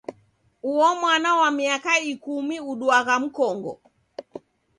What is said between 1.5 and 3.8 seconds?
miaka ikumi uduagha mkongo.